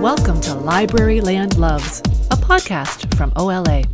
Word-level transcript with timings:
Welcome 0.00 0.40
to 0.40 0.54
Library 0.54 1.20
Land 1.20 1.58
Loves, 1.58 2.00
a 2.30 2.34
podcast 2.34 3.14
from 3.18 3.34
OLA. 3.36 3.84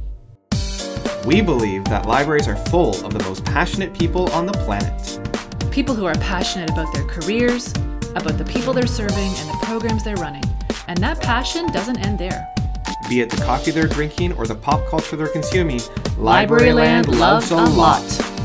We 1.26 1.40
believe 1.42 1.84
that 1.86 2.06
libraries 2.06 2.46
are 2.46 2.54
full 2.54 3.04
of 3.04 3.12
the 3.12 3.18
most 3.24 3.44
passionate 3.44 3.92
people 3.92 4.30
on 4.30 4.46
the 4.46 4.52
planet. 4.52 5.18
People 5.72 5.96
who 5.96 6.04
are 6.04 6.14
passionate 6.14 6.70
about 6.70 6.94
their 6.94 7.02
careers, 7.06 7.72
about 8.14 8.38
the 8.38 8.44
people 8.44 8.72
they're 8.72 8.86
serving, 8.86 9.18
and 9.18 9.50
the 9.50 9.58
programs 9.62 10.04
they're 10.04 10.14
running. 10.14 10.44
And 10.86 10.96
that 10.98 11.20
passion 11.20 11.66
doesn't 11.72 11.98
end 11.98 12.20
there. 12.20 12.54
Be 13.08 13.20
it 13.20 13.28
the 13.28 13.44
coffee 13.44 13.72
they're 13.72 13.88
drinking 13.88 14.34
or 14.34 14.46
the 14.46 14.54
pop 14.54 14.86
culture 14.86 15.16
they're 15.16 15.26
consuming, 15.26 15.80
Library 16.18 16.72
Land 16.72 17.08
loves 17.18 17.50
a 17.50 17.56
lot. 17.56 18.35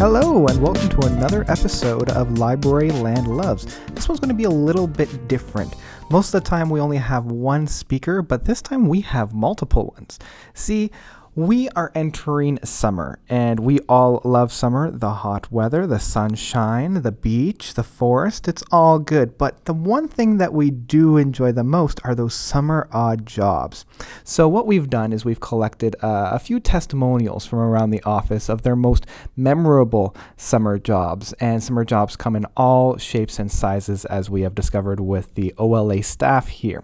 Hello, 0.00 0.46
and 0.46 0.62
welcome 0.62 0.88
to 0.88 1.06
another 1.08 1.44
episode 1.46 2.08
of 2.12 2.38
Library 2.38 2.90
Land 2.90 3.26
Loves. 3.26 3.66
This 3.88 4.08
one's 4.08 4.18
going 4.18 4.30
to 4.30 4.34
be 4.34 4.44
a 4.44 4.48
little 4.48 4.86
bit 4.86 5.28
different. 5.28 5.74
Most 6.10 6.32
of 6.32 6.42
the 6.42 6.48
time, 6.48 6.70
we 6.70 6.80
only 6.80 6.96
have 6.96 7.26
one 7.26 7.66
speaker, 7.66 8.22
but 8.22 8.46
this 8.46 8.62
time 8.62 8.88
we 8.88 9.02
have 9.02 9.34
multiple 9.34 9.92
ones. 9.98 10.18
See, 10.54 10.90
we 11.36 11.68
are 11.70 11.92
entering 11.94 12.58
summer, 12.64 13.20
and 13.28 13.60
we 13.60 13.78
all 13.88 14.20
love 14.24 14.52
summer 14.52 14.90
the 14.90 15.10
hot 15.10 15.50
weather, 15.52 15.86
the 15.86 16.00
sunshine, 16.00 17.02
the 17.02 17.12
beach, 17.12 17.74
the 17.74 17.84
forest. 17.84 18.48
It's 18.48 18.64
all 18.72 18.98
good. 18.98 19.38
But 19.38 19.64
the 19.64 19.72
one 19.72 20.08
thing 20.08 20.38
that 20.38 20.52
we 20.52 20.70
do 20.70 21.16
enjoy 21.16 21.52
the 21.52 21.62
most 21.62 22.00
are 22.02 22.16
those 22.16 22.34
summer 22.34 22.88
odd 22.90 23.26
jobs. 23.26 23.84
So, 24.24 24.48
what 24.48 24.66
we've 24.66 24.90
done 24.90 25.12
is 25.12 25.24
we've 25.24 25.38
collected 25.38 25.94
uh, 26.02 26.30
a 26.32 26.40
few 26.40 26.58
testimonials 26.58 27.46
from 27.46 27.60
around 27.60 27.90
the 27.90 28.02
office 28.02 28.48
of 28.48 28.62
their 28.62 28.76
most 28.76 29.06
memorable 29.36 30.16
summer 30.36 30.78
jobs. 30.78 31.32
And 31.34 31.62
summer 31.62 31.84
jobs 31.84 32.16
come 32.16 32.34
in 32.34 32.46
all 32.56 32.96
shapes 32.96 33.38
and 33.38 33.52
sizes, 33.52 34.04
as 34.04 34.28
we 34.28 34.40
have 34.40 34.56
discovered 34.56 34.98
with 34.98 35.34
the 35.36 35.54
OLA 35.56 36.02
staff 36.02 36.48
here. 36.48 36.82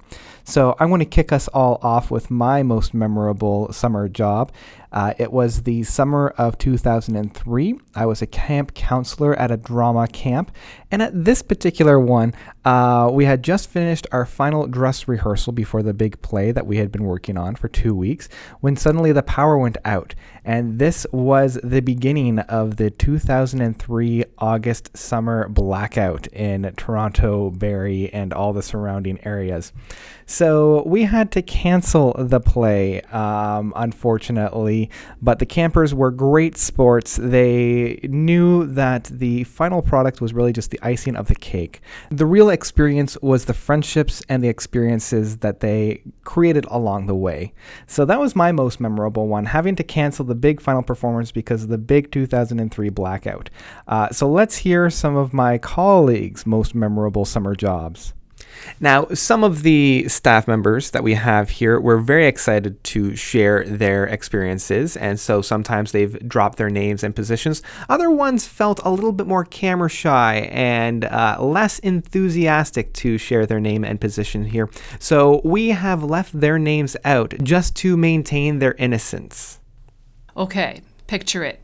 So, 0.49 0.77
I 0.79 0.87
want 0.87 1.01
to 1.01 1.07
kick 1.07 1.33
us 1.33 1.49
all 1.49 1.81
off 1.83 2.09
with 2.09 2.31
my 2.31 2.63
most 2.63 2.95
memorable 2.95 3.73
summer 3.73 4.09
job. 4.09 4.53
Uh, 4.92 5.15
it 5.19 5.33
was 5.33 5.62
the 5.62 5.83
summer 5.83 6.29
of 6.39 6.59
2003. 6.59 7.81
I 7.95 8.06
was 8.06 8.23
a 8.23 8.27
camp 8.27 8.75
counselor 8.75 9.34
at 9.39 9.51
a 9.51 9.56
drama 9.56 10.06
camp. 10.09 10.51
And 10.91 11.03
at 11.03 11.25
this 11.25 11.43
particular 11.43 11.98
one, 11.98 12.34
uh, 12.65 13.11
we 13.12 13.25
had 13.25 13.43
just 13.43 13.69
finished 13.69 14.06
our 14.12 14.25
final 14.25 14.67
dress 14.67 15.09
rehearsal 15.09 15.53
before 15.53 15.83
the 15.83 15.95
big 15.95 16.20
play 16.23 16.53
that 16.53 16.67
we 16.67 16.77
had 16.77 16.93
been 16.93 17.05
working 17.05 17.37
on 17.37 17.56
for 17.56 17.69
two 17.69 17.95
weeks 17.95 18.28
when 18.61 18.77
suddenly 18.77 19.12
the 19.12 19.23
power 19.23 19.59
went 19.59 19.77
out. 19.84 20.15
And 20.45 20.78
this 20.78 21.06
was 21.11 21.59
the 21.65 21.81
beginning 21.81 22.39
of 22.39 22.77
the 22.77 22.91
2003 22.91 24.25
August 24.39 24.97
summer 24.97 25.48
blackout 25.48 26.28
in 26.28 26.73
Toronto, 26.77 27.50
Barrie, 27.50 28.12
and 28.12 28.33
all 28.33 28.53
the 28.53 28.62
surrounding 28.62 29.19
areas. 29.25 29.73
So 30.27 30.83
we 30.87 31.03
had 31.03 31.33
to 31.33 31.43
cancel 31.43 32.15
the 32.19 32.41
play, 32.41 33.00
um, 33.03 33.73
unfortunately. 33.77 34.76
But 35.21 35.39
the 35.39 35.47
campers 35.47 35.95
were 35.95 36.11
great 36.11 36.57
sports. 36.57 37.17
They 37.17 38.01
knew 38.05 38.67
that 38.67 39.05
the 39.05 39.45
final 39.45 39.83
product 39.83 40.21
was 40.21 40.33
really 40.33 40.53
just 40.53 40.71
the 40.71 40.81
icing 40.83 41.17
of 41.17 41.29
the 41.29 41.35
cake. 41.35 41.81
The 42.11 42.27
real 42.27 42.51
experience 42.51 43.17
was 43.23 43.45
the 43.45 43.55
friendships 43.55 44.23
and 44.29 44.43
the 44.43 44.49
experiences 44.49 45.39
that 45.39 45.61
they 45.61 46.03
created 46.25 46.67
along 46.67 47.07
the 47.07 47.15
way. 47.15 47.53
So 47.87 48.05
that 48.05 48.21
was 48.21 48.37
my 48.37 48.53
most 48.53 48.81
memorable 48.81 49.29
one, 49.29 49.47
having 49.47 49.77
to 49.77 49.85
cancel 49.85 50.25
the 50.25 50.35
big 50.35 50.61
final 50.61 50.83
performance 50.83 51.33
because 51.33 51.63
of 51.63 51.69
the 51.69 51.79
big 51.79 52.11
2003 52.11 52.89
blackout. 52.91 53.51
Uh, 53.89 54.11
so 54.11 54.29
let's 54.29 54.57
hear 54.57 54.91
some 54.91 55.17
of 55.17 55.33
my 55.33 55.59
colleagues' 55.59 56.47
most 56.47 56.75
memorable 56.75 57.25
summer 57.25 57.55
jobs. 57.55 58.15
Now, 58.81 59.07
some 59.09 59.45
of 59.45 59.63
the 59.63 60.09
staff 60.09 60.47
members 60.47 60.91
that 60.91 61.03
we 61.03 61.15
have 61.15 61.51
here 61.51 61.81
were 61.81 61.99
very 61.99 62.27
excited 62.27 62.83
to 62.84 63.17
share 63.17 63.65
their 63.65 64.05
experiences, 64.05 64.97
and 64.97 65.19
so 65.19 65.43
sometimes 65.43 65.93
they've 65.93 66.29
dropped 66.29 66.59
their 66.59 66.71
names 66.71 67.03
and 67.03 67.15
positions. 67.15 67.62
Other 67.89 68.11
ones 68.11 68.47
felt 68.47 68.81
a 68.85 68.91
little 68.91 69.12
bit 69.12 69.27
more 69.27 69.45
camera 69.45 69.89
shy 69.89 70.49
and 70.53 71.05
uh, 71.05 71.39
less 71.41 71.79
enthusiastic 71.81 72.93
to 72.95 73.19
share 73.19 73.47
their 73.47 73.61
name 73.61 73.85
and 73.85 74.01
position 74.01 74.45
here. 74.45 74.69
So 74.99 75.41
we 75.45 75.71
have 75.71 76.03
left 76.03 76.39
their 76.39 76.59
names 76.59 76.97
out 77.05 77.35
just 77.43 77.77
to 77.77 77.97
maintain 77.97 78.59
their 78.59 78.75
innocence. 78.75 79.61
Okay, 80.37 80.83
picture 81.06 81.45
it. 81.45 81.61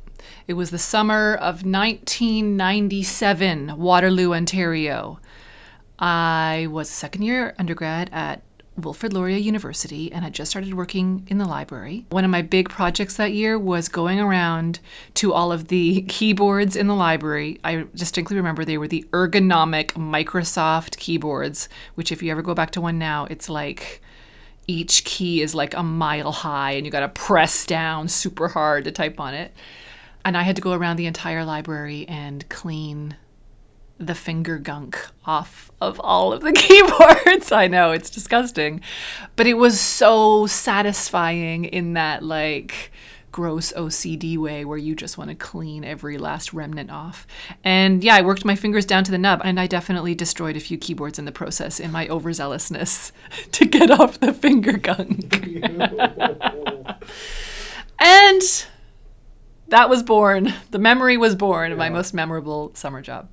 It 0.49 0.55
was 0.55 0.71
the 0.71 0.79
summer 0.79 1.35
of 1.35 1.65
1997, 1.65 3.77
Waterloo, 3.77 4.33
Ontario. 4.33 5.21
I 6.03 6.67
was 6.69 6.89
a 6.89 6.93
second 6.93 7.23
year 7.23 7.55
undergrad 7.61 8.11
at 8.13 8.43
Wilfrid 8.77 9.13
Laurier 9.13 9.37
University 9.37 10.13
and 10.13 10.25
I 10.25 10.31
just 10.31 10.51
started 10.51 10.75
working 10.75 11.25
in 11.29 11.39
the 11.39 11.45
library. 11.45 12.07
One 12.11 12.25
of 12.25 12.31
my 12.31 12.43
big 12.43 12.69
projects 12.69 13.17
that 13.17 13.33
year 13.33 13.57
was 13.57 13.89
going 13.89 14.19
around 14.19 14.81
to 15.15 15.33
all 15.33 15.53
of 15.53 15.69
the 15.69 16.03
keyboards 16.09 16.75
in 16.75 16.89
the 16.89 16.95
library. 16.97 17.61
I 17.63 17.87
distinctly 17.95 18.37
remember 18.37 18.65
they 18.65 18.79
were 18.79 18.89
the 18.89 19.07
ergonomic 19.13 19.93
Microsoft 19.93 20.97
keyboards, 20.97 21.69
which, 21.95 22.11
if 22.11 22.21
you 22.21 22.33
ever 22.33 22.43
go 22.43 22.55
back 22.55 22.73
to 22.73 22.81
one 22.81 22.99
now, 22.99 23.27
it's 23.27 23.49
like 23.49 24.03
each 24.67 25.05
key 25.05 25.41
is 25.41 25.55
like 25.55 25.75
a 25.75 25.85
mile 25.85 26.33
high 26.33 26.73
and 26.73 26.85
you 26.85 26.91
got 26.91 27.01
to 27.01 27.09
press 27.11 27.65
down 27.65 28.09
super 28.09 28.49
hard 28.49 28.85
to 28.85 28.91
type 28.91 29.21
on 29.21 29.35
it. 29.35 29.55
And 30.25 30.37
I 30.37 30.43
had 30.43 30.57
to 30.57 30.63
go 30.63 30.73
around 30.73 30.97
the 30.97 31.07
entire 31.07 31.45
library 31.45 32.07
and 32.09 32.49
clean 32.49 33.17
the 34.07 34.15
finger 34.15 34.59
gunk 34.59 34.99
off 35.25 35.71
of 35.81 36.01
all 36.01 36.33
of 36.33 36.43
the 36.43 36.53
keyboards. 36.53 37.53
I 37.53 37.69
know 37.69 37.93
it's 37.93 38.11
disgusting, 38.11 38.81
but 39.37 39.47
it 39.47 39.55
was 39.55 39.81
so 39.81 40.47
satisfying 40.47 41.65
in 41.65 41.95
that 41.95 42.23
like 42.23 42.93
gross 43.33 43.73
OCD 43.73 44.37
way 44.37 44.65
where 44.65 44.79
you 44.79 44.95
just 44.95 45.17
want 45.17 45.31
to 45.31 45.35
clean 45.35 45.85
every 45.85 46.19
last 46.19 46.53
remnant 46.53 46.91
off. 46.91 47.27
And 47.65 48.05
yeah, 48.05 48.15
I 48.15 48.21
worked 48.21 48.45
my 48.45 48.55
fingers 48.55 48.85
down 48.85 49.05
to 49.05 49.11
the 49.11 49.19
nub 49.19 49.41
and 49.43 49.59
I 49.59 49.67
definitely 49.67 50.15
destroyed 50.15 50.57
a 50.57 50.61
few 50.61 50.77
keyboards 50.77 51.19
in 51.19 51.25
the 51.25 51.33
process 51.33 51.81
in 51.81 51.91
my 51.91 52.07
overzealousness 52.07 53.11
to 53.53 53.65
get 53.65 53.91
off 53.91 54.21
the 54.21 54.35
finger 54.35 54.77
gunk. 54.77 55.47
and 57.99 58.43
that 59.69 59.89
was 59.89 60.03
born. 60.03 60.53
The 60.71 60.79
memory 60.79 61.17
was 61.17 61.35
born 61.35 61.73
of 61.73 61.79
my 61.79 61.89
most 61.89 62.13
memorable 62.13 62.73
summer 62.75 63.01
job. 63.01 63.31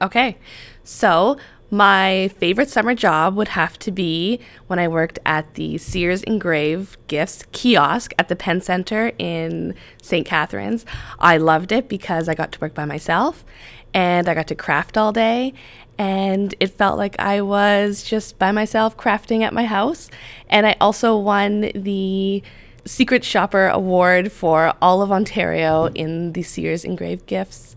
Okay. 0.00 0.36
So, 0.82 1.38
my 1.70 2.28
favorite 2.38 2.70
summer 2.70 2.94
job 2.94 3.34
would 3.34 3.48
have 3.48 3.78
to 3.80 3.90
be 3.90 4.38
when 4.68 4.78
I 4.78 4.86
worked 4.86 5.18
at 5.26 5.54
the 5.54 5.76
Sears 5.78 6.22
Engrave 6.22 6.96
Gifts 7.08 7.44
kiosk 7.50 8.12
at 8.16 8.28
the 8.28 8.36
Pen 8.36 8.60
Centre 8.60 9.10
in 9.18 9.74
St. 10.00 10.24
Catharines. 10.24 10.86
I 11.18 11.36
loved 11.36 11.72
it 11.72 11.88
because 11.88 12.28
I 12.28 12.34
got 12.34 12.52
to 12.52 12.60
work 12.60 12.74
by 12.74 12.84
myself 12.84 13.44
and 13.92 14.28
I 14.28 14.34
got 14.34 14.46
to 14.48 14.54
craft 14.54 14.96
all 14.96 15.12
day. 15.12 15.52
And 15.98 16.54
it 16.60 16.68
felt 16.68 16.96
like 16.96 17.16
I 17.18 17.40
was 17.40 18.04
just 18.04 18.38
by 18.38 18.52
myself 18.52 18.96
crafting 18.96 19.42
at 19.42 19.52
my 19.52 19.64
house. 19.64 20.10
And 20.48 20.66
I 20.66 20.76
also 20.80 21.16
won 21.16 21.72
the 21.74 22.42
Secret 22.84 23.24
Shopper 23.24 23.68
Award 23.68 24.30
for 24.30 24.74
all 24.82 25.02
of 25.02 25.10
Ontario 25.10 25.86
in 25.86 26.34
the 26.34 26.42
Sears 26.42 26.84
Engrave 26.84 27.26
Gifts 27.26 27.74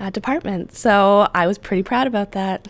uh, 0.00 0.10
department. 0.10 0.74
So 0.74 1.28
I 1.34 1.46
was 1.46 1.58
pretty 1.58 1.82
proud 1.82 2.06
about 2.06 2.32
that. 2.32 2.68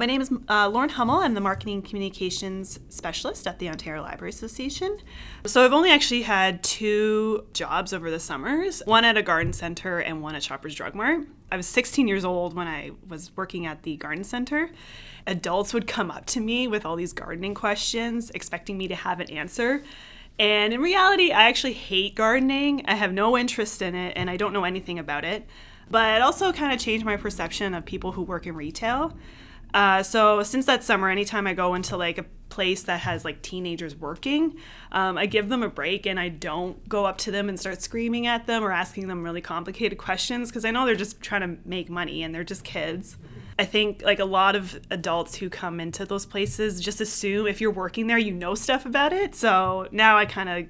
My 0.00 0.06
name 0.06 0.22
is 0.22 0.32
uh, 0.48 0.66
Lauren 0.66 0.88
Hummel. 0.88 1.16
I'm 1.16 1.34
the 1.34 1.42
Marketing 1.42 1.82
Communications 1.82 2.80
Specialist 2.88 3.46
at 3.46 3.58
the 3.58 3.68
Ontario 3.68 4.00
Library 4.00 4.30
Association. 4.30 4.96
So 5.44 5.62
I've 5.62 5.74
only 5.74 5.90
actually 5.90 6.22
had 6.22 6.62
two 6.62 7.44
jobs 7.52 7.92
over 7.92 8.10
the 8.10 8.18
summers 8.18 8.80
one 8.86 9.04
at 9.04 9.18
a 9.18 9.22
garden 9.22 9.52
center 9.52 9.98
and 9.98 10.22
one 10.22 10.34
at 10.34 10.42
Shoppers 10.42 10.74
Drug 10.74 10.94
Mart. 10.94 11.26
I 11.52 11.58
was 11.58 11.66
16 11.66 12.08
years 12.08 12.24
old 12.24 12.54
when 12.54 12.66
I 12.66 12.92
was 13.08 13.36
working 13.36 13.66
at 13.66 13.82
the 13.82 13.98
garden 13.98 14.24
center. 14.24 14.70
Adults 15.26 15.74
would 15.74 15.86
come 15.86 16.10
up 16.10 16.24
to 16.26 16.40
me 16.40 16.66
with 16.66 16.86
all 16.86 16.96
these 16.96 17.12
gardening 17.12 17.54
questions, 17.54 18.30
expecting 18.30 18.78
me 18.78 18.88
to 18.88 18.94
have 18.94 19.20
an 19.20 19.30
answer. 19.30 19.82
And 20.38 20.72
in 20.72 20.80
reality, 20.80 21.32
I 21.32 21.48
actually 21.48 21.74
hate 21.74 22.14
gardening. 22.14 22.84
I 22.86 22.94
have 22.94 23.12
no 23.12 23.36
interest 23.36 23.82
in 23.82 23.94
it 23.94 24.14
and 24.16 24.30
I 24.30 24.36
don't 24.36 24.52
know 24.52 24.64
anything 24.64 24.98
about 24.98 25.24
it 25.24 25.46
but 25.90 26.16
it 26.16 26.22
also 26.22 26.52
kind 26.52 26.72
of 26.72 26.78
changed 26.78 27.04
my 27.04 27.16
perception 27.16 27.74
of 27.74 27.84
people 27.84 28.12
who 28.12 28.22
work 28.22 28.46
in 28.46 28.54
retail. 28.54 29.16
Uh, 29.74 30.02
so 30.02 30.42
since 30.42 30.66
that 30.66 30.84
summer, 30.84 31.08
anytime 31.08 31.46
I 31.46 31.54
go 31.54 31.74
into 31.74 31.96
like 31.96 32.18
a 32.18 32.24
place 32.48 32.82
that 32.84 33.00
has 33.00 33.24
like 33.24 33.42
teenagers 33.42 33.94
working, 33.94 34.56
um, 34.92 35.18
I 35.18 35.26
give 35.26 35.48
them 35.48 35.62
a 35.62 35.68
break 35.68 36.06
and 36.06 36.18
I 36.18 36.28
don't 36.28 36.88
go 36.88 37.04
up 37.04 37.18
to 37.18 37.30
them 37.30 37.48
and 37.48 37.58
start 37.58 37.82
screaming 37.82 38.26
at 38.26 38.46
them 38.46 38.64
or 38.64 38.72
asking 38.72 39.08
them 39.08 39.22
really 39.22 39.40
complicated 39.40 39.98
questions 39.98 40.48
because 40.48 40.64
I 40.64 40.70
know 40.70 40.86
they're 40.86 40.94
just 40.94 41.20
trying 41.20 41.42
to 41.42 41.68
make 41.68 41.90
money 41.90 42.22
and 42.22 42.34
they're 42.34 42.44
just 42.44 42.64
kids. 42.64 43.16
I 43.60 43.66
think 43.66 44.00
like 44.02 44.20
a 44.20 44.24
lot 44.24 44.56
of 44.56 44.80
adults 44.90 45.36
who 45.36 45.50
come 45.50 45.80
into 45.80 46.06
those 46.06 46.24
places 46.24 46.80
just 46.80 46.98
assume 47.02 47.46
if 47.46 47.60
you're 47.60 47.70
working 47.70 48.06
there, 48.06 48.16
you 48.16 48.32
know 48.32 48.54
stuff 48.54 48.86
about 48.86 49.12
it. 49.12 49.34
So 49.34 49.86
now 49.92 50.16
I 50.16 50.24
kind 50.24 50.48
of 50.48 50.66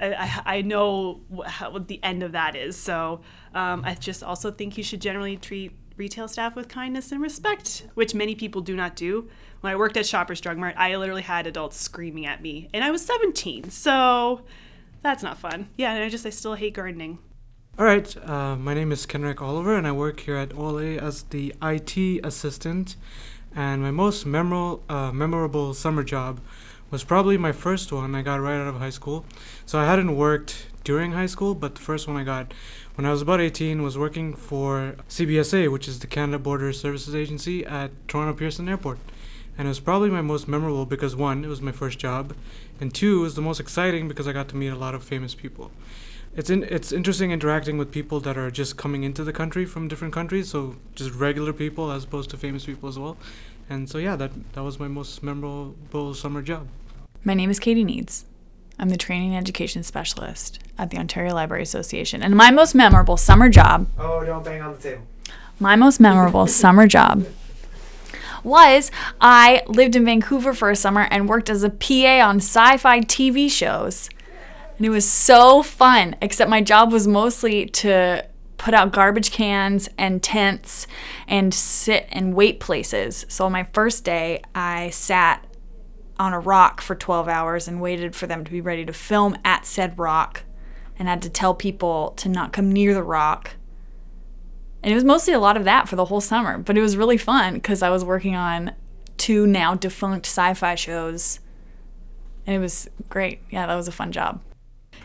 I, 0.00 0.42
I 0.44 0.62
know 0.62 1.20
what, 1.28 1.86
the 1.86 2.02
end 2.02 2.24
of 2.24 2.32
that 2.32 2.56
is. 2.56 2.76
So 2.76 3.20
um, 3.54 3.84
I 3.84 3.94
just 3.94 4.24
also 4.24 4.50
think 4.50 4.76
you 4.76 4.82
should 4.82 5.00
generally 5.00 5.36
treat 5.36 5.76
retail 5.96 6.26
staff 6.26 6.56
with 6.56 6.66
kindness 6.66 7.12
and 7.12 7.22
respect, 7.22 7.86
which 7.94 8.16
many 8.16 8.34
people 8.34 8.62
do 8.62 8.74
not 8.74 8.96
do. 8.96 9.30
When 9.60 9.72
I 9.72 9.76
worked 9.76 9.96
at 9.96 10.04
Shoppers 10.04 10.40
Drug 10.40 10.58
Mart, 10.58 10.74
I 10.76 10.96
literally 10.96 11.22
had 11.22 11.46
adults 11.46 11.80
screaming 11.80 12.26
at 12.26 12.42
me, 12.42 12.68
and 12.74 12.82
I 12.82 12.90
was 12.90 13.06
17, 13.06 13.70
so 13.70 14.40
that's 15.02 15.22
not 15.22 15.38
fun. 15.38 15.68
Yeah, 15.76 15.92
and 15.92 16.02
I 16.02 16.08
just 16.08 16.26
I 16.26 16.30
still 16.30 16.54
hate 16.54 16.74
gardening. 16.74 17.20
All 17.78 17.86
right, 17.86 18.14
uh, 18.28 18.54
my 18.54 18.74
name 18.74 18.92
is 18.92 19.06
Kenrick 19.06 19.40
Oliver, 19.40 19.74
and 19.74 19.86
I 19.86 19.92
work 19.92 20.20
here 20.20 20.36
at 20.36 20.52
OLA 20.52 20.98
as 20.98 21.22
the 21.22 21.54
IT 21.62 22.20
assistant. 22.22 22.96
And 23.56 23.80
my 23.80 23.90
most 23.90 24.26
memorable, 24.26 24.82
uh, 24.90 25.10
memorable 25.10 25.72
summer 25.72 26.04
job 26.04 26.42
was 26.90 27.02
probably 27.02 27.38
my 27.38 27.50
first 27.50 27.90
one 27.90 28.14
I 28.14 28.20
got 28.20 28.42
right 28.42 28.60
out 28.60 28.68
of 28.68 28.76
high 28.76 28.90
school. 28.90 29.24
So 29.64 29.78
I 29.78 29.86
hadn't 29.86 30.14
worked 30.14 30.66
during 30.84 31.12
high 31.12 31.24
school, 31.24 31.54
but 31.54 31.76
the 31.76 31.80
first 31.80 32.06
one 32.06 32.18
I 32.18 32.24
got 32.24 32.52
when 32.96 33.06
I 33.06 33.10
was 33.10 33.22
about 33.22 33.40
18 33.40 33.82
was 33.82 33.96
working 33.96 34.34
for 34.34 34.96
CBSA, 35.08 35.72
which 35.72 35.88
is 35.88 36.00
the 36.00 36.06
Canada 36.06 36.38
Border 36.38 36.74
Services 36.74 37.14
Agency 37.14 37.64
at 37.64 37.90
Toronto 38.06 38.34
Pearson 38.34 38.68
Airport. 38.68 38.98
And 39.56 39.66
it 39.66 39.70
was 39.70 39.80
probably 39.80 40.10
my 40.10 40.20
most 40.20 40.46
memorable 40.46 40.84
because 40.84 41.16
one, 41.16 41.42
it 41.42 41.48
was 41.48 41.62
my 41.62 41.72
first 41.72 41.98
job, 41.98 42.34
and 42.82 42.92
two, 42.92 43.20
it 43.20 43.22
was 43.22 43.34
the 43.34 43.40
most 43.40 43.60
exciting 43.60 44.08
because 44.08 44.28
I 44.28 44.34
got 44.34 44.48
to 44.48 44.56
meet 44.56 44.68
a 44.68 44.76
lot 44.76 44.94
of 44.94 45.02
famous 45.02 45.34
people. 45.34 45.70
It's 46.34 46.48
in, 46.48 46.62
it's 46.64 46.92
interesting 46.92 47.30
interacting 47.30 47.76
with 47.76 47.90
people 47.90 48.18
that 48.20 48.38
are 48.38 48.50
just 48.50 48.78
coming 48.78 49.02
into 49.04 49.22
the 49.22 49.34
country 49.34 49.66
from 49.66 49.86
different 49.86 50.14
countries, 50.14 50.48
so 50.48 50.76
just 50.94 51.12
regular 51.14 51.52
people 51.52 51.90
as 51.90 52.04
opposed 52.04 52.30
to 52.30 52.38
famous 52.38 52.64
people 52.64 52.88
as 52.88 52.98
well. 52.98 53.18
And 53.68 53.88
so 53.88 53.98
yeah, 53.98 54.16
that 54.16 54.30
that 54.54 54.62
was 54.62 54.80
my 54.80 54.88
most 54.88 55.22
memorable 55.22 56.14
summer 56.14 56.40
job. 56.40 56.68
My 57.22 57.34
name 57.34 57.50
is 57.50 57.58
Katie 57.58 57.84
Needs. 57.84 58.24
I'm 58.78 58.88
the 58.88 58.96
training 58.96 59.34
and 59.34 59.38
education 59.38 59.82
specialist 59.82 60.58
at 60.78 60.90
the 60.90 60.96
Ontario 60.96 61.34
Library 61.34 61.62
Association. 61.62 62.22
And 62.22 62.34
my 62.34 62.50
most 62.50 62.74
memorable 62.74 63.18
summer 63.18 63.50
job. 63.50 63.86
Oh, 63.98 64.24
don't 64.24 64.42
bang 64.44 64.62
on 64.62 64.72
the 64.72 64.78
table. 64.78 65.02
My 65.60 65.76
most 65.76 66.00
memorable 66.00 66.46
summer 66.62 66.86
job 66.86 67.26
was 68.42 68.90
I 69.20 69.62
lived 69.66 69.94
in 69.96 70.06
Vancouver 70.06 70.54
for 70.54 70.70
a 70.70 70.76
summer 70.76 71.06
and 71.10 71.28
worked 71.28 71.50
as 71.50 71.62
a 71.62 71.70
PA 71.70 72.26
on 72.26 72.36
sci 72.36 72.78
fi 72.78 73.00
TV 73.00 73.50
shows. 73.50 74.08
And 74.82 74.86
it 74.88 74.90
was 74.90 75.08
so 75.08 75.62
fun, 75.62 76.16
except 76.20 76.50
my 76.50 76.60
job 76.60 76.90
was 76.90 77.06
mostly 77.06 77.66
to 77.66 78.26
put 78.56 78.74
out 78.74 78.90
garbage 78.90 79.30
cans 79.30 79.88
and 79.96 80.20
tents 80.20 80.88
and 81.28 81.54
sit 81.54 82.08
and 82.10 82.34
wait 82.34 82.58
places. 82.58 83.24
So 83.28 83.46
on 83.46 83.52
my 83.52 83.68
first 83.72 84.02
day, 84.02 84.42
I 84.56 84.90
sat 84.90 85.46
on 86.18 86.32
a 86.32 86.40
rock 86.40 86.80
for 86.80 86.96
12 86.96 87.28
hours 87.28 87.68
and 87.68 87.80
waited 87.80 88.16
for 88.16 88.26
them 88.26 88.44
to 88.44 88.50
be 88.50 88.60
ready 88.60 88.84
to 88.84 88.92
film 88.92 89.38
at 89.44 89.66
said 89.66 89.96
rock 90.00 90.42
and 90.98 91.06
had 91.06 91.22
to 91.22 91.30
tell 91.30 91.54
people 91.54 92.10
to 92.16 92.28
not 92.28 92.52
come 92.52 92.72
near 92.72 92.92
the 92.92 93.04
rock. 93.04 93.52
And 94.82 94.90
it 94.90 94.96
was 94.96 95.04
mostly 95.04 95.32
a 95.32 95.38
lot 95.38 95.56
of 95.56 95.62
that 95.62 95.88
for 95.88 95.94
the 95.94 96.06
whole 96.06 96.20
summer, 96.20 96.58
but 96.58 96.76
it 96.76 96.80
was 96.80 96.96
really 96.96 97.18
fun 97.18 97.54
because 97.54 97.84
I 97.84 97.90
was 97.90 98.04
working 98.04 98.34
on 98.34 98.72
two 99.16 99.46
now 99.46 99.76
defunct 99.76 100.26
sci 100.26 100.54
fi 100.54 100.74
shows. 100.74 101.38
And 102.48 102.56
it 102.56 102.58
was 102.58 102.90
great. 103.08 103.42
Yeah, 103.48 103.68
that 103.68 103.76
was 103.76 103.86
a 103.86 103.92
fun 103.92 104.10
job. 104.10 104.40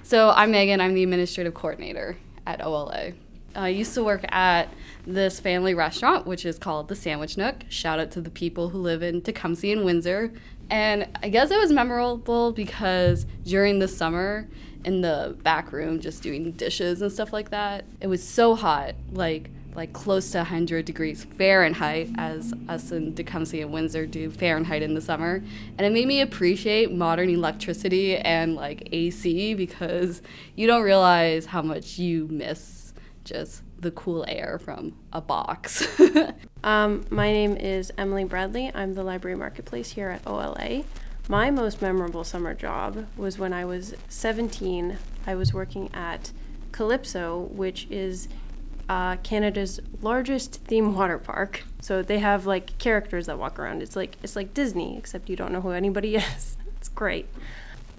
So 0.08 0.30
I'm 0.30 0.52
Megan. 0.52 0.80
I'm 0.80 0.94
the 0.94 1.04
administrative 1.04 1.54
coordinator 1.54 2.16
at 2.46 2.66
OLA. 2.66 3.12
I 3.54 3.68
used 3.68 3.94
to 3.96 4.06
work 4.06 4.24
at 4.30 4.70
this 5.06 5.42
family 5.42 5.74
restaurant, 5.74 6.26
which 6.26 6.46
is 6.46 6.58
called 6.58 6.88
the 6.88 6.96
Sandwich 6.96 7.36
Nook. 7.36 7.66
Shout 7.68 8.00
out 8.00 8.10
to 8.12 8.22
the 8.22 8.30
people 8.30 8.70
who 8.70 8.78
live 8.78 9.04
in 9.04 9.22
Tecumseh 9.22 9.68
and 9.68 9.84
Windsor. 9.84 10.32
And 10.70 11.10
I 11.22 11.28
guess 11.28 11.52
it 11.52 11.60
was 11.60 11.74
memorable 11.74 12.54
because 12.54 13.26
during 13.44 13.80
the 13.80 13.88
summer, 13.90 14.48
in 14.86 15.02
the 15.02 15.36
back 15.44 15.74
room, 15.74 16.00
just 16.00 16.24
doing 16.24 16.54
dishes 16.54 17.02
and 17.02 17.12
stuff 17.12 17.34
like 17.34 17.50
that, 17.50 17.84
it 18.00 18.08
was 18.08 18.24
so 18.24 18.56
hot, 18.56 18.96
like 19.12 19.50
like 19.76 19.94
close 19.94 20.32
to 20.32 20.40
100 20.40 20.86
degrees 20.86 21.24
Fahrenheit, 21.24 22.10
as 22.18 22.54
us 22.68 22.92
in 22.92 23.14
Tecumseh 23.14 23.62
and 23.62 23.72
Windsor 23.72 24.06
do 24.08 24.30
Fahrenheit 24.30 24.82
in 24.82 24.94
the 24.94 25.02
summer. 25.02 25.44
And 25.78 25.86
it 25.86 25.92
made 25.92 26.08
me 26.08 26.22
appreciate 26.22 26.92
modern 26.92 27.30
electricity 27.30 28.18
and 28.18 28.56
like 28.56 28.90
AC 28.92 29.54
because 29.54 30.22
you 30.56 30.68
don't 30.68 30.84
realize 30.84 31.46
how 31.46 31.62
much 31.62 32.00
you 32.00 32.28
miss 32.30 32.94
just 33.24 33.62
the 33.80 33.92
cool 33.92 34.26
air 34.28 34.60
from 34.60 34.94
a 35.14 35.22
box. 35.22 35.88
um, 36.64 37.06
my 37.10 37.32
name 37.32 37.56
is 37.56 37.92
Emily 37.98 38.24
Bradley. 38.24 38.72
I'm 38.74 38.94
the 38.94 39.04
library 39.04 39.38
marketplace 39.38 39.92
here 39.92 40.10
at 40.10 40.26
OLA. 40.26 40.84
My 41.30 41.52
most 41.52 41.82
memorable 41.82 42.24
summer 42.24 42.54
job 42.54 43.06
was 43.18 43.38
when 43.38 43.54
I 43.54 43.66
was 43.66 43.94
17. 44.08 44.98
I 45.26 45.36
was 45.36 45.54
working 45.54 45.90
at 45.94 46.32
Calypso, 46.72 47.50
which 47.52 47.86
is 47.90 48.30
uh, 48.90 49.18
Canada's 49.18 49.80
largest 50.02 50.62
theme 50.66 50.96
water 50.96 51.18
park. 51.18 51.64
So 51.82 52.02
they 52.02 52.20
have 52.20 52.46
like 52.46 52.78
characters 52.78 53.26
that 53.26 53.38
walk 53.38 53.60
around. 53.60 53.82
It's 53.82 53.96
like 53.96 54.16
it's 54.24 54.36
like 54.36 54.54
Disney, 54.54 54.98
except 54.98 55.30
you 55.30 55.36
don't 55.36 55.52
know 55.52 55.62
who 55.62 55.72
anybody 55.72 56.16
is. 56.18 56.58
it's 56.78 56.90
great. 56.90 57.28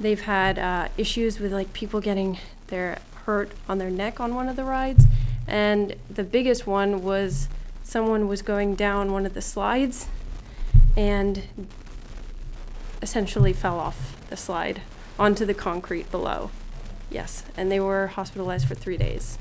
They've 0.00 0.20
had 0.20 0.58
uh, 0.58 0.88
issues 0.96 1.40
with 1.40 1.52
like 1.52 1.72
people 1.72 2.00
getting 2.00 2.38
their 2.68 2.98
hurt 3.24 3.52
on 3.68 3.78
their 3.78 3.90
neck 3.90 4.20
on 4.20 4.34
one 4.34 4.48
of 4.48 4.56
the 4.56 4.64
rides, 4.64 5.04
and 5.46 5.96
the 6.08 6.24
biggest 6.24 6.66
one 6.66 7.02
was 7.02 7.48
someone 7.82 8.28
was 8.28 8.42
going 8.42 8.74
down 8.74 9.12
one 9.12 9.26
of 9.26 9.34
the 9.34 9.42
slides, 9.42 10.06
and 10.96 11.42
essentially 13.02 13.52
fell 13.52 13.78
off 13.78 14.16
the 14.30 14.36
slide 14.36 14.82
onto 15.18 15.44
the 15.44 15.54
concrete 15.54 16.10
below. 16.10 16.50
Yes, 17.10 17.44
and 17.56 17.72
they 17.72 17.80
were 17.80 18.08
hospitalized 18.08 18.68
for 18.68 18.74
three 18.74 18.96
days. 18.96 19.38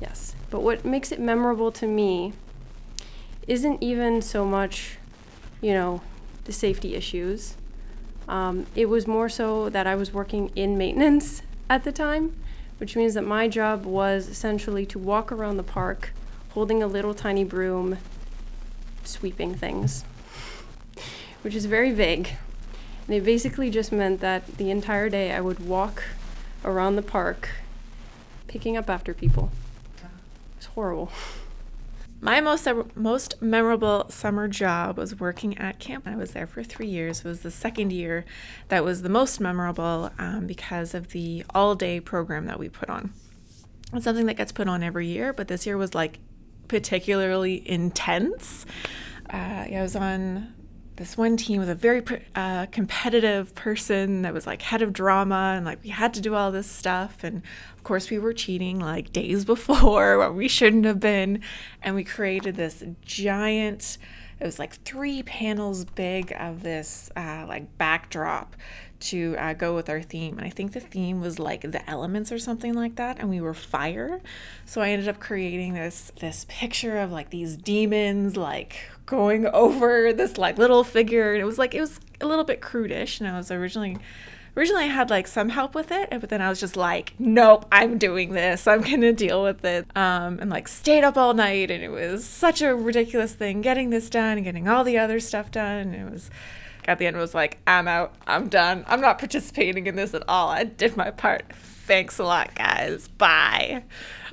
Yes. 0.00 0.34
But 0.50 0.62
what 0.62 0.84
makes 0.84 1.12
it 1.12 1.20
memorable 1.20 1.72
to 1.72 1.86
me 1.86 2.32
isn't 3.46 3.82
even 3.82 4.22
so 4.22 4.44
much, 4.44 4.98
you 5.60 5.72
know, 5.72 6.00
the 6.44 6.52
safety 6.52 6.94
issues. 6.94 7.54
Um, 8.28 8.66
it 8.74 8.86
was 8.86 9.06
more 9.06 9.28
so 9.28 9.68
that 9.70 9.86
I 9.86 9.94
was 9.94 10.12
working 10.12 10.50
in 10.56 10.76
maintenance 10.76 11.42
at 11.70 11.84
the 11.84 11.92
time, 11.92 12.36
which 12.78 12.96
means 12.96 13.14
that 13.14 13.22
my 13.24 13.48
job 13.48 13.84
was 13.84 14.28
essentially 14.28 14.84
to 14.86 14.98
walk 14.98 15.32
around 15.32 15.56
the 15.56 15.62
park 15.62 16.12
holding 16.50 16.82
a 16.82 16.86
little 16.86 17.14
tiny 17.14 17.44
broom, 17.44 17.98
sweeping 19.04 19.54
things, 19.54 20.04
which 21.42 21.54
is 21.54 21.66
very 21.66 21.92
vague. 21.92 22.30
And 23.06 23.14
it 23.16 23.24
basically 23.24 23.70
just 23.70 23.92
meant 23.92 24.20
that 24.20 24.56
the 24.56 24.70
entire 24.70 25.08
day 25.08 25.32
I 25.32 25.40
would 25.40 25.60
walk 25.60 26.02
around 26.64 26.96
the 26.96 27.02
park 27.02 27.50
picking 28.48 28.76
up 28.76 28.90
after 28.90 29.14
people 29.14 29.52
horrible. 30.76 31.10
My 32.20 32.40
most 32.42 32.68
most 32.94 33.40
memorable 33.40 34.06
summer 34.10 34.46
job 34.46 34.98
was 34.98 35.18
working 35.18 35.56
at 35.56 35.78
camp. 35.78 36.06
I 36.06 36.16
was 36.16 36.32
there 36.32 36.46
for 36.46 36.62
three 36.62 36.86
years. 36.86 37.20
It 37.20 37.24
was 37.24 37.40
the 37.40 37.50
second 37.50 37.92
year 37.92 38.26
that 38.68 38.84
was 38.84 39.00
the 39.00 39.08
most 39.08 39.40
memorable 39.40 40.10
um, 40.18 40.46
because 40.46 40.94
of 40.94 41.08
the 41.08 41.44
all 41.54 41.74
day 41.74 41.98
program 41.98 42.44
that 42.46 42.58
we 42.58 42.68
put 42.68 42.90
on. 42.90 43.12
It's 43.94 44.04
something 44.04 44.26
that 44.26 44.36
gets 44.36 44.52
put 44.52 44.68
on 44.68 44.82
every 44.82 45.06
year, 45.06 45.32
but 45.32 45.48
this 45.48 45.64
year 45.66 45.78
was 45.78 45.94
like 45.94 46.18
particularly 46.68 47.66
intense. 47.68 48.66
Uh, 49.32 49.64
I 49.72 49.78
was 49.80 49.96
on 49.96 50.52
this 50.96 51.16
one 51.16 51.36
team 51.36 51.60
with 51.60 51.68
a 51.68 51.74
very 51.74 52.02
uh, 52.34 52.66
competitive 52.66 53.54
person 53.54 54.22
that 54.22 54.32
was 54.32 54.46
like 54.46 54.62
head 54.62 54.82
of 54.82 54.92
drama 54.92 55.54
and 55.56 55.64
like 55.64 55.82
we 55.82 55.90
had 55.90 56.14
to 56.14 56.20
do 56.20 56.34
all 56.34 56.50
this 56.50 56.70
stuff 56.70 57.22
and 57.22 57.42
of 57.76 57.84
course 57.84 58.10
we 58.10 58.18
were 58.18 58.32
cheating 58.32 58.78
like 58.78 59.12
days 59.12 59.44
before 59.54 60.18
when 60.18 60.34
we 60.34 60.48
shouldn't 60.48 60.84
have 60.84 61.00
been 61.00 61.40
and 61.82 61.94
we 61.94 62.04
created 62.04 62.56
this 62.56 62.82
giant 63.04 63.98
it 64.38 64.44
was 64.44 64.58
like 64.58 64.74
three 64.82 65.22
panels 65.22 65.84
big 65.84 66.34
of 66.38 66.62
this 66.62 67.10
uh, 67.16 67.46
like 67.48 67.78
backdrop 67.78 68.54
to 68.98 69.36
uh, 69.38 69.52
go 69.52 69.74
with 69.74 69.88
our 69.88 70.02
theme. 70.02 70.38
And 70.38 70.46
I 70.46 70.50
think 70.50 70.72
the 70.72 70.80
theme 70.80 71.20
was 71.20 71.38
like 71.38 71.62
the 71.62 71.88
elements 71.88 72.32
or 72.32 72.38
something 72.38 72.74
like 72.74 72.96
that. 72.96 73.18
And 73.18 73.28
we 73.28 73.40
were 73.40 73.54
fire. 73.54 74.20
So 74.64 74.80
I 74.80 74.90
ended 74.90 75.08
up 75.08 75.20
creating 75.20 75.74
this 75.74 76.12
this 76.20 76.46
picture 76.48 76.98
of 76.98 77.12
like 77.12 77.30
these 77.30 77.56
demons 77.56 78.36
like 78.36 78.76
going 79.06 79.46
over 79.52 80.12
this 80.12 80.36
like 80.36 80.58
little 80.58 80.84
figure. 80.84 81.32
And 81.32 81.40
it 81.40 81.46
was 81.46 81.58
like 81.58 81.74
it 81.74 81.80
was 81.80 81.98
a 82.20 82.26
little 82.26 82.44
bit 82.44 82.60
crudish. 82.60 83.20
And 83.20 83.28
I 83.28 83.36
was 83.36 83.50
originally 83.50 83.96
originally 84.56 84.84
I 84.84 84.88
had 84.88 85.10
like 85.10 85.26
some 85.26 85.50
help 85.50 85.74
with 85.74 85.92
it, 85.92 86.08
but 86.10 86.28
then 86.28 86.40
I 86.40 86.48
was 86.48 86.58
just 86.58 86.76
like, 86.76 87.14
nope, 87.18 87.66
I'm 87.70 87.98
doing 87.98 88.32
this. 88.32 88.66
I'm 88.66 88.80
gonna 88.90 89.12
deal 89.12 89.42
with 89.42 89.64
it. 89.64 89.86
Um, 89.96 90.38
and 90.40 90.50
like 90.50 90.68
stayed 90.68 91.04
up 91.04 91.16
all 91.16 91.34
night, 91.34 91.70
and 91.70 91.82
it 91.82 91.90
was 91.90 92.24
such 92.24 92.62
a 92.62 92.74
ridiculous 92.74 93.34
thing 93.34 93.60
getting 93.60 93.90
this 93.90 94.10
done 94.10 94.38
and 94.38 94.44
getting 94.44 94.68
all 94.68 94.84
the 94.84 94.98
other 94.98 95.20
stuff 95.20 95.50
done. 95.50 95.94
It 95.94 96.10
was 96.10 96.30
at 96.86 96.98
the 96.98 97.06
end 97.06 97.16
was 97.16 97.34
like, 97.34 97.58
I'm 97.66 97.88
out, 97.88 98.14
I'm 98.26 98.48
done, 98.48 98.84
I'm 98.86 99.00
not 99.00 99.18
participating 99.18 99.86
in 99.86 99.96
this 99.96 100.14
at 100.14 100.22
all. 100.28 100.48
I 100.48 100.64
did 100.64 100.96
my 100.96 101.10
part. 101.10 101.52
Thanks 101.52 102.18
a 102.18 102.24
lot, 102.24 102.54
guys. 102.54 103.08
Bye. 103.08 103.84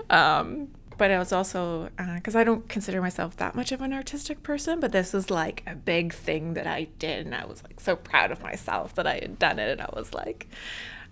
Um, 0.10 0.70
but 1.04 1.12
I 1.12 1.20
was 1.20 1.34
also 1.34 1.90
because 2.16 2.34
uh, 2.34 2.40
I 2.40 2.46
don't 2.46 2.70
consider 2.70 3.02
myself 3.02 3.36
that 3.36 3.56
much 3.56 3.74
of 3.74 3.82
an 3.82 3.92
artistic 3.92 4.42
person, 4.42 4.80
but 4.80 4.94
this 4.94 5.12
was 5.12 5.30
like 5.30 5.62
a 5.68 5.76
big 5.76 6.14
thing 6.14 6.54
that 6.54 6.66
I 6.66 6.88
did, 6.98 7.26
and 7.26 7.36
I 7.36 7.44
was 7.44 7.62
like 7.62 7.82
so 7.82 7.98
proud 7.98 8.32
of 8.32 8.42
myself 8.42 8.96
that 8.96 9.06
I 9.06 9.16
had 9.16 9.38
done 9.38 9.60
it, 9.60 9.70
and 9.70 9.82
I 9.82 9.90
was 9.94 10.14
like, 10.14 10.48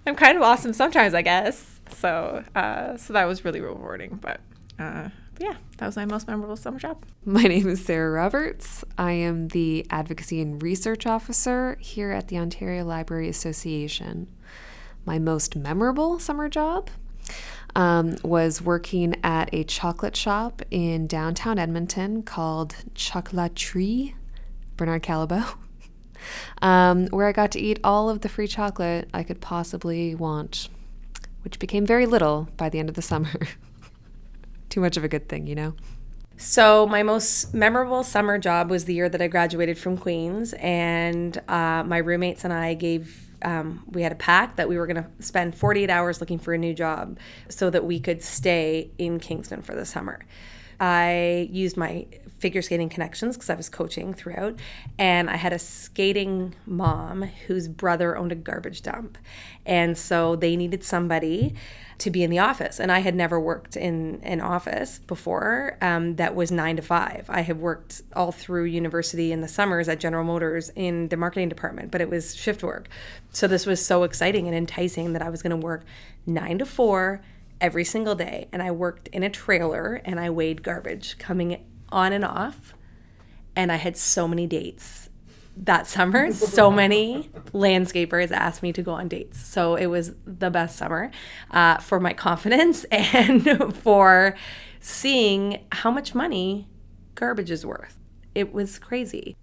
I'm 0.08 0.16
kind 0.16 0.38
of 0.38 0.44
awesome 0.44 0.72
sometimes, 0.72 1.14
I 1.14 1.24
guess. 1.24 1.82
So, 1.90 2.42
uh, 2.56 2.96
so 2.96 3.12
that 3.12 3.26
was 3.26 3.44
really 3.44 3.60
rewarding. 3.60 4.18
But 4.22 4.40
Uh, 4.80 5.10
yeah, 5.40 5.58
that 5.76 5.88
was 5.88 5.98
my 5.98 6.06
most 6.06 6.26
memorable 6.26 6.56
summer 6.56 6.80
job. 6.80 7.04
My 7.26 7.44
name 7.44 7.68
is 7.68 7.84
Sarah 7.84 8.12
Roberts. 8.12 8.86
I 8.98 9.12
am 9.12 9.50
the 9.50 9.86
Advocacy 9.90 10.40
and 10.40 10.64
Research 10.64 11.06
Officer 11.06 11.76
here 11.82 12.12
at 12.12 12.30
the 12.30 12.38
Ontario 12.38 12.86
Library 12.86 13.28
Association. 13.28 14.30
My 15.04 15.20
most 15.20 15.58
memorable 15.58 16.18
summer 16.18 16.48
job 16.48 16.90
um, 17.76 18.16
was 18.24 18.62
working 18.62 19.16
at 19.24 19.54
a 19.54 19.64
chocolate 19.64 20.16
shop 20.16 20.62
in 20.72 21.08
downtown 21.08 21.58
Edmonton 21.58 22.24
called 22.24 22.76
Chocolaterie, 22.96 24.14
Bernard 24.78 25.04
Callebaut, 25.04 25.56
um, 26.62 27.08
where 27.08 27.28
I 27.28 27.32
got 27.32 27.52
to 27.52 27.60
eat 27.60 27.80
all 27.84 28.10
of 28.10 28.22
the 28.22 28.30
free 28.30 28.48
chocolate 28.48 29.10
I 29.14 29.24
could 29.24 29.42
possibly 29.42 30.16
want, 30.16 30.70
which 31.44 31.60
became 31.60 31.86
very 31.86 32.06
little 32.06 32.50
by 32.58 32.70
the 32.70 32.80
end 32.80 32.90
of 32.90 32.96
the 32.96 33.02
summer. 33.02 33.32
Too 34.70 34.82
much 34.82 34.98
of 34.98 35.04
a 35.04 35.08
good 35.08 35.28
thing, 35.28 35.48
you 35.48 35.56
know? 35.56 35.76
So, 36.38 36.88
my 36.88 37.04
most 37.04 37.54
memorable 37.54 38.04
summer 38.04 38.40
job 38.40 38.72
was 38.72 38.86
the 38.86 38.96
year 38.96 39.08
that 39.10 39.22
I 39.22 39.28
graduated 39.28 39.78
from 39.78 39.96
Queen's, 39.96 40.54
and 40.54 41.38
uh, 41.48 41.84
my 41.86 41.98
roommates 41.98 42.44
and 42.44 42.52
I 42.52 42.74
gave 42.74 43.31
um, 43.44 43.84
we 43.88 44.02
had 44.02 44.12
a 44.12 44.16
pact 44.16 44.58
that 44.58 44.70
we 44.70 44.78
were 44.78 44.88
going 44.88 45.04
to 45.04 45.10
spend 45.20 45.56
48 45.56 45.90
hours 45.90 46.20
looking 46.20 46.40
for 46.40 46.54
a 46.54 46.58
new 46.58 46.74
job 46.74 47.18
so 47.50 47.70
that 47.70 47.86
we 47.86 48.00
could 48.00 48.22
stay 48.22 48.92
in 48.98 49.20
Kingston 49.20 49.62
for 49.62 49.76
the 49.76 49.86
summer. 49.86 50.26
I 50.80 51.48
used 51.52 51.78
my 51.78 52.08
figure 52.42 52.62
skating 52.62 52.90
connections 52.90 53.38
because 53.38 53.50
I 53.50 53.56
was 53.56 53.70
coaching 53.70 54.14
throughout. 54.14 54.60
And 54.98 55.30
I 55.30 55.38
had 55.38 55.54
a 55.54 55.60
skating 55.60 56.56
mom 56.66 57.22
whose 57.48 57.68
brother 57.68 58.18
owned 58.18 58.32
a 58.32 58.36
garbage 58.36 58.82
dump. 58.82 59.18
And 59.66 59.98
so 59.98 60.36
they 60.36 60.56
needed 60.56 60.84
somebody 60.84 61.54
to 62.00 62.10
be 62.10 62.24
in 62.24 62.32
the 62.32 62.40
office. 62.40 62.80
And 62.80 62.92
I 62.92 63.00
had 63.00 63.14
never 63.14 63.40
worked 63.40 63.78
in 63.78 64.20
an 64.24 64.42
office 64.42 64.98
before 64.98 65.78
um, 65.82 66.16
that 66.16 66.36
was 66.36 66.52
nine 66.52 66.76
to 66.78 66.82
five. 66.82 67.28
I 67.30 67.42
had 67.42 67.60
worked 67.60 68.02
all 68.16 68.32
through 68.32 68.64
university 68.64 69.32
in 69.32 69.42
the 69.42 69.48
summers 69.48 69.88
at 69.88 70.00
General 70.00 70.24
Motors 70.24 70.72
in 70.76 71.10
the 71.10 71.18
marketing 71.18 71.48
department, 71.48 71.92
but 71.92 72.02
it 72.02 72.10
was 72.10 72.36
shift 72.36 72.64
work. 72.64 72.88
So 73.32 73.48
this 73.48 73.68
was 73.68 73.86
so 73.86 74.02
exciting 74.02 74.48
and 74.48 74.56
enticing 74.56 75.14
that 75.14 75.22
I 75.22 75.30
was 75.30 75.44
going 75.44 75.52
to 75.52 75.64
work 75.64 75.86
nine 76.26 76.58
to 76.58 76.66
four 76.66 77.22
every 77.62 77.86
single 77.86 78.16
day. 78.16 78.48
And 78.52 78.64
I 78.64 78.72
worked 78.72 79.08
in 79.10 79.22
a 79.22 79.30
trailer 79.30 80.02
and 80.04 80.20
I 80.20 80.32
weighed 80.32 80.64
garbage 80.64 81.20
coming 81.20 81.64
on 81.92 82.14
and 82.14 82.26
off. 82.26 82.74
And 83.56 83.72
I 83.72 83.76
had 83.76 83.98
so 83.98 84.28
many 84.28 84.48
dates 84.48 85.10
that 85.58 85.88
summer. 85.88 86.32
so 86.32 86.72
many 86.84 87.30
landscapers 87.54 88.32
asked 88.32 88.64
me 88.64 88.74
to 88.74 88.82
go 88.82 88.92
on 88.92 89.08
dates. 89.08 89.40
So 89.40 89.76
it 89.76 89.88
was 89.88 90.14
the 90.26 90.50
best 90.50 90.78
summer 90.78 91.12
uh, 91.52 91.78
for 91.78 92.00
my 92.00 92.14
confidence 92.28 92.84
and 92.86 93.76
for 93.84 94.36
seeing 94.80 95.66
how 95.72 95.92
much 95.92 96.16
money 96.16 96.68
garbage 97.16 97.52
is 97.52 97.66
worth. 97.66 97.98
It 98.34 98.54
was 98.54 98.80
crazy. 98.80 99.36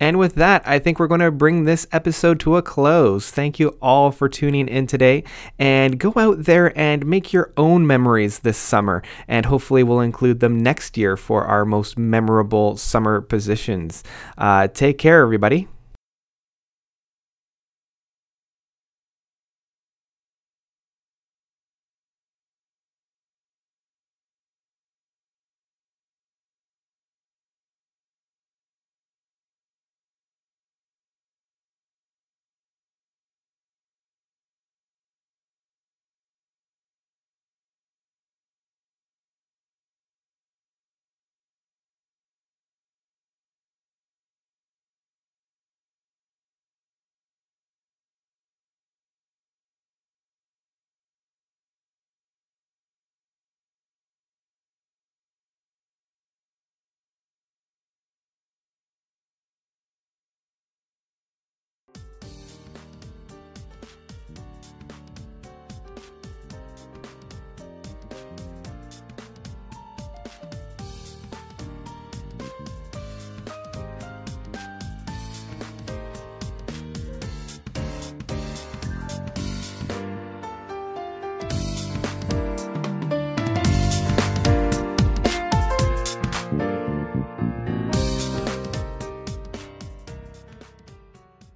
And 0.00 0.18
with 0.18 0.34
that, 0.36 0.66
I 0.66 0.78
think 0.78 0.98
we're 0.98 1.06
going 1.06 1.20
to 1.20 1.30
bring 1.30 1.64
this 1.64 1.86
episode 1.92 2.40
to 2.40 2.56
a 2.56 2.62
close. 2.62 3.30
Thank 3.30 3.60
you 3.60 3.76
all 3.80 4.10
for 4.10 4.28
tuning 4.28 4.66
in 4.66 4.86
today. 4.86 5.24
And 5.58 6.00
go 6.00 6.14
out 6.16 6.44
there 6.44 6.76
and 6.76 7.06
make 7.06 7.32
your 7.32 7.52
own 7.56 7.86
memories 7.86 8.40
this 8.40 8.58
summer. 8.58 9.02
And 9.28 9.46
hopefully, 9.46 9.82
we'll 9.82 10.00
include 10.00 10.40
them 10.40 10.58
next 10.58 10.96
year 10.96 11.16
for 11.16 11.44
our 11.44 11.64
most 11.64 11.98
memorable 11.98 12.76
summer 12.76 13.20
positions. 13.20 14.02
Uh, 14.38 14.68
take 14.68 14.98
care, 14.98 15.20
everybody. 15.20 15.68